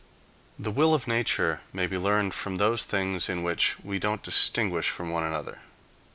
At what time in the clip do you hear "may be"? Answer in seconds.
1.73-1.95